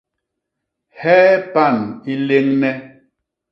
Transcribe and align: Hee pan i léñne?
Hee 0.99 1.33
pan 1.53 1.77
i 2.11 2.13
léñne? 2.27 2.71